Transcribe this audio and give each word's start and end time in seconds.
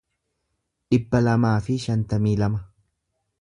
dhibba 0.95 1.21
lamaa 1.27 1.53
fi 1.67 1.77
shantamii 1.85 2.33
lama 2.45 2.63